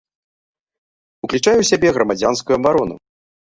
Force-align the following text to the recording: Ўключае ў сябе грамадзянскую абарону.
Ўключае 1.27 1.53
ў 1.59 1.63
сябе 1.71 1.93
грамадзянскую 1.99 2.59
абарону. 2.59 2.95